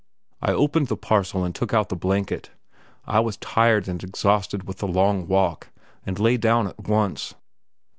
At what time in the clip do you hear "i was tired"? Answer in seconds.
3.05-3.87